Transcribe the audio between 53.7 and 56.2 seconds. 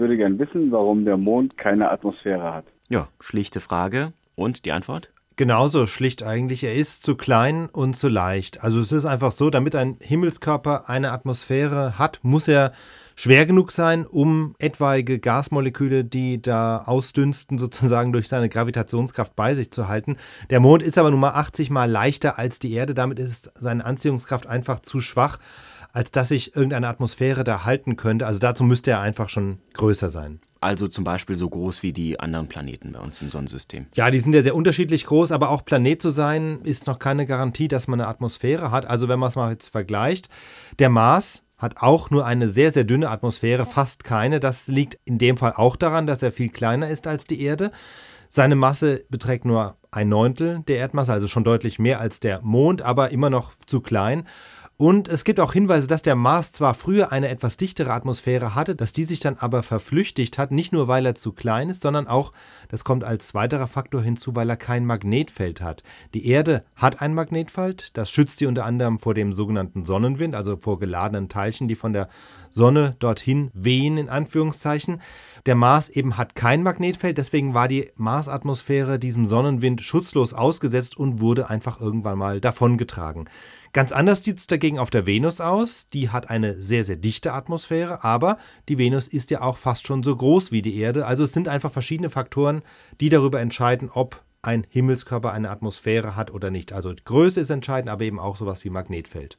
klein. Und es gibt auch Hinweise, dass der